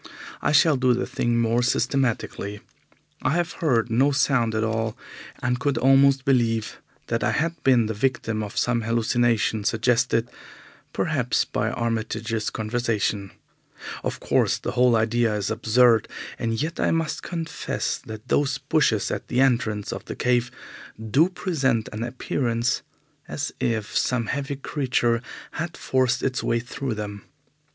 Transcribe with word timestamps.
I 0.41 0.51
shall 0.51 0.77
do 0.77 0.95
the 0.95 1.05
thing 1.05 1.37
more 1.37 1.61
systematically. 1.61 2.61
I 3.21 3.33
have 3.35 3.51
heard 3.61 3.91
no 3.91 4.09
sound 4.11 4.55
at 4.55 4.63
all, 4.63 4.97
and 5.43 5.59
could 5.59 5.77
almost 5.77 6.25
believe 6.25 6.77
that 7.05 7.23
I 7.23 7.29
had 7.29 7.63
been 7.63 7.85
the 7.85 7.93
victim 7.93 8.41
of 8.41 8.57
some 8.57 8.81
hallucination 8.81 9.63
suggested, 9.63 10.27
perhaps, 10.91 11.45
by 11.45 11.69
Armitage's 11.69 12.49
conversation. 12.49 13.29
Of 14.03 14.19
course, 14.19 14.57
the 14.57 14.71
whole 14.71 14.95
idea 14.95 15.35
is 15.35 15.51
absurd, 15.51 16.07
and 16.39 16.59
yet 16.59 16.79
I 16.79 16.89
must 16.89 17.21
confess 17.21 17.99
that 17.99 18.27
those 18.27 18.57
bushes 18.57 19.11
at 19.11 19.27
the 19.27 19.39
entrance 19.39 19.93
of 19.93 20.05
the 20.05 20.15
cave 20.15 20.49
do 20.99 21.29
present 21.29 21.89
an 21.93 22.01
appearance 22.01 22.81
as 23.27 23.51
if 23.59 23.95
some 23.95 24.25
heavy 24.25 24.55
creature 24.55 25.21
had 25.51 25.77
forced 25.77 26.23
its 26.23 26.41
way 26.41 26.59
through 26.59 26.95
them. 26.95 27.25